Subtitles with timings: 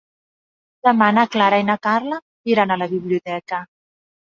[0.87, 2.21] Demà na Clara i na Carla
[2.57, 3.67] iran a la biblioteca.